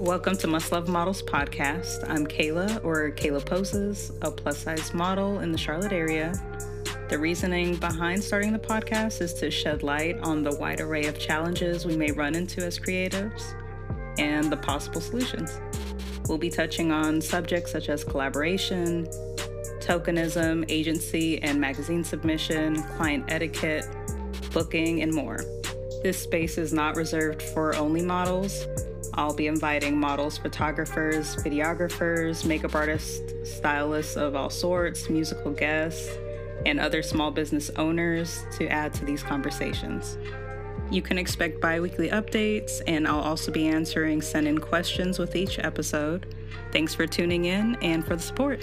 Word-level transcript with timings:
Welcome 0.00 0.38
to 0.38 0.46
Must 0.46 0.72
Love 0.72 0.88
Models 0.88 1.22
podcast. 1.22 2.08
I'm 2.08 2.26
Kayla, 2.26 2.82
or 2.82 3.10
Kayla 3.10 3.44
Poses, 3.44 4.10
a 4.22 4.30
plus 4.30 4.56
size 4.56 4.94
model 4.94 5.40
in 5.40 5.52
the 5.52 5.58
Charlotte 5.58 5.92
area. 5.92 6.32
The 7.10 7.18
reasoning 7.18 7.76
behind 7.76 8.24
starting 8.24 8.50
the 8.50 8.58
podcast 8.58 9.20
is 9.20 9.34
to 9.34 9.50
shed 9.50 9.82
light 9.82 10.18
on 10.22 10.42
the 10.42 10.56
wide 10.56 10.80
array 10.80 11.04
of 11.04 11.18
challenges 11.18 11.84
we 11.84 11.98
may 11.98 12.12
run 12.12 12.34
into 12.34 12.64
as 12.64 12.78
creatives 12.78 13.52
and 14.16 14.50
the 14.50 14.56
possible 14.56 15.02
solutions. 15.02 15.60
We'll 16.28 16.38
be 16.38 16.48
touching 16.48 16.90
on 16.92 17.20
subjects 17.20 17.70
such 17.70 17.90
as 17.90 18.02
collaboration, 18.02 19.06
tokenism, 19.80 20.64
agency 20.70 21.42
and 21.42 21.60
magazine 21.60 22.04
submission, 22.04 22.82
client 22.96 23.26
etiquette, 23.28 23.86
booking, 24.54 25.02
and 25.02 25.12
more. 25.12 25.44
This 26.02 26.18
space 26.18 26.56
is 26.56 26.72
not 26.72 26.96
reserved 26.96 27.42
for 27.42 27.76
only 27.76 28.00
models. 28.00 28.66
I'll 29.14 29.34
be 29.34 29.46
inviting 29.46 29.98
models, 29.98 30.38
photographers, 30.38 31.36
videographers, 31.36 32.44
makeup 32.44 32.74
artists, 32.74 33.20
stylists 33.44 34.16
of 34.16 34.34
all 34.34 34.50
sorts, 34.50 35.08
musical 35.08 35.52
guests, 35.52 36.10
and 36.66 36.78
other 36.78 37.02
small 37.02 37.30
business 37.30 37.70
owners 37.76 38.44
to 38.58 38.68
add 38.68 38.92
to 38.94 39.04
these 39.04 39.22
conversations. 39.22 40.18
You 40.90 41.02
can 41.02 41.18
expect 41.18 41.60
bi 41.60 41.80
weekly 41.80 42.08
updates, 42.08 42.82
and 42.86 43.06
I'll 43.06 43.20
also 43.20 43.52
be 43.52 43.68
answering 43.68 44.22
send 44.22 44.48
in 44.48 44.58
questions 44.58 45.18
with 45.18 45.36
each 45.36 45.58
episode. 45.58 46.34
Thanks 46.72 46.94
for 46.94 47.06
tuning 47.06 47.44
in 47.44 47.76
and 47.76 48.04
for 48.04 48.16
the 48.16 48.22
support. 48.22 48.60